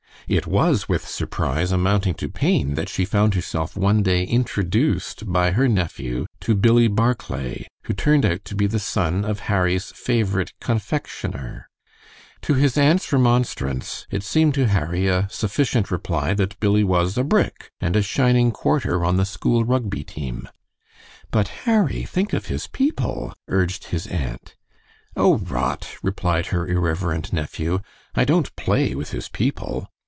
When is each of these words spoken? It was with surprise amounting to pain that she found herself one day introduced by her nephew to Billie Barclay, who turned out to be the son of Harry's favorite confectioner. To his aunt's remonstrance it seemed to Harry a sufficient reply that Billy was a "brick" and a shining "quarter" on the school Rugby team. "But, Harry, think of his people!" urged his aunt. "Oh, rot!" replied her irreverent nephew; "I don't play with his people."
It 0.27 0.47
was 0.47 0.87
with 0.87 1.05
surprise 1.05 1.73
amounting 1.73 2.13
to 2.13 2.29
pain 2.29 2.75
that 2.75 2.87
she 2.87 3.03
found 3.03 3.33
herself 3.33 3.75
one 3.75 4.01
day 4.01 4.23
introduced 4.23 5.29
by 5.29 5.51
her 5.51 5.67
nephew 5.67 6.25
to 6.39 6.55
Billie 6.55 6.87
Barclay, 6.87 7.67
who 7.83 7.93
turned 7.93 8.25
out 8.25 8.45
to 8.45 8.55
be 8.55 8.65
the 8.65 8.79
son 8.79 9.25
of 9.25 9.41
Harry's 9.51 9.91
favorite 9.91 10.53
confectioner. 10.61 11.67
To 12.43 12.53
his 12.53 12.77
aunt's 12.77 13.11
remonstrance 13.11 14.07
it 14.09 14.23
seemed 14.23 14.53
to 14.53 14.67
Harry 14.69 15.05
a 15.07 15.27
sufficient 15.29 15.91
reply 15.91 16.33
that 16.35 16.57
Billy 16.61 16.85
was 16.85 17.17
a 17.17 17.25
"brick" 17.25 17.69
and 17.81 17.97
a 17.97 18.01
shining 18.01 18.51
"quarter" 18.51 19.03
on 19.03 19.17
the 19.17 19.25
school 19.25 19.65
Rugby 19.65 20.05
team. 20.05 20.47
"But, 21.29 21.49
Harry, 21.65 22.03
think 22.03 22.31
of 22.31 22.45
his 22.45 22.67
people!" 22.67 23.33
urged 23.49 23.85
his 23.87 24.07
aunt. 24.07 24.55
"Oh, 25.17 25.39
rot!" 25.39 25.89
replied 26.01 26.47
her 26.55 26.65
irreverent 26.65 27.33
nephew; 27.33 27.79
"I 28.15 28.23
don't 28.23 28.55
play 28.55 28.95
with 28.95 29.11
his 29.11 29.27
people." 29.27 29.89